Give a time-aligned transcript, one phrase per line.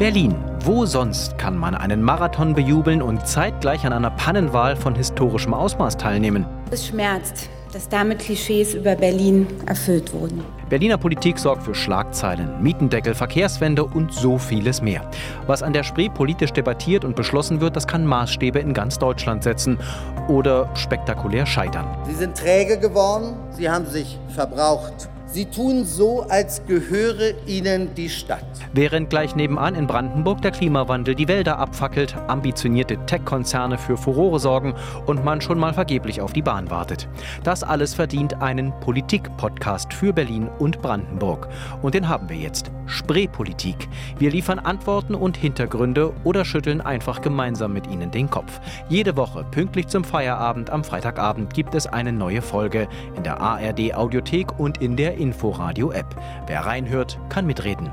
[0.00, 0.34] Berlin.
[0.64, 5.98] Wo sonst kann man einen Marathon bejubeln und zeitgleich an einer Pannenwahl von historischem Ausmaß
[5.98, 6.46] teilnehmen?
[6.70, 10.42] Es schmerzt, dass damit Klischees über Berlin erfüllt wurden.
[10.70, 15.02] Berliner Politik sorgt für Schlagzeilen, Mietendeckel, Verkehrswende und so vieles mehr.
[15.46, 19.42] Was an der Spree politisch debattiert und beschlossen wird, das kann Maßstäbe in ganz Deutschland
[19.42, 19.78] setzen
[20.28, 21.86] oder spektakulär scheitern.
[22.06, 25.09] Sie sind träge geworden, sie haben sich verbraucht.
[25.32, 28.44] Sie tun so, als gehöre ihnen die Stadt.
[28.72, 34.74] Während gleich nebenan in Brandenburg der Klimawandel die Wälder abfackelt, ambitionierte Tech-Konzerne für Furore sorgen
[35.06, 37.08] und man schon mal vergeblich auf die Bahn wartet.
[37.44, 41.48] Das alles verdient einen Politik-Podcast für Berlin und Brandenburg.
[41.80, 42.72] Und den haben wir jetzt.
[42.86, 43.88] Spreepolitik.
[44.18, 48.60] Wir liefern Antworten und Hintergründe oder schütteln einfach gemeinsam mit Ihnen den Kopf.
[48.88, 53.94] Jede Woche, pünktlich zum Feierabend am Freitagabend, gibt es eine neue Folge in der ARD
[53.94, 56.16] Audiothek und in der Inforadio App.
[56.46, 57.90] Wer reinhört, kann mitreden.